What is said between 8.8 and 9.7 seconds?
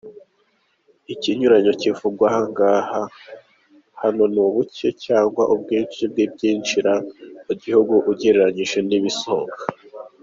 n’ibisohoka.